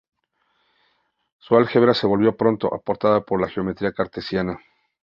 [1.37, 4.59] Su álgebra se olvidó pronto, apartada por la geometría cartesiana.